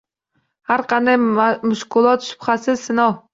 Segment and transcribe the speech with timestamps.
[0.71, 1.17] Har qanday
[1.73, 3.15] mushkulot, shubhasiz, sinov